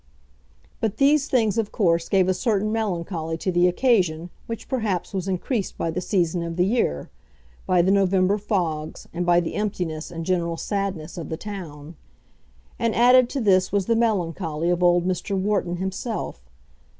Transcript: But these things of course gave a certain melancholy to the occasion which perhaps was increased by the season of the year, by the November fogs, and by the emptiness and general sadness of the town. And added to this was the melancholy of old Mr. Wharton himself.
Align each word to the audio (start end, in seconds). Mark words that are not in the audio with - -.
But 0.79 0.97
these 0.97 1.27
things 1.27 1.59
of 1.59 1.71
course 1.71 2.09
gave 2.09 2.27
a 2.27 2.33
certain 2.33 2.71
melancholy 2.71 3.37
to 3.37 3.51
the 3.51 3.67
occasion 3.67 4.31
which 4.47 4.67
perhaps 4.67 5.13
was 5.13 5.27
increased 5.27 5.77
by 5.77 5.91
the 5.91 6.01
season 6.01 6.41
of 6.41 6.55
the 6.55 6.65
year, 6.65 7.11
by 7.67 7.83
the 7.83 7.91
November 7.91 8.39
fogs, 8.39 9.07
and 9.13 9.27
by 9.27 9.39
the 9.39 9.53
emptiness 9.53 10.09
and 10.09 10.25
general 10.25 10.57
sadness 10.57 11.19
of 11.19 11.29
the 11.29 11.37
town. 11.37 11.97
And 12.79 12.95
added 12.95 13.29
to 13.29 13.39
this 13.41 13.71
was 13.71 13.85
the 13.85 13.95
melancholy 13.95 14.71
of 14.71 14.81
old 14.81 15.05
Mr. 15.05 15.37
Wharton 15.39 15.75
himself. 15.75 16.41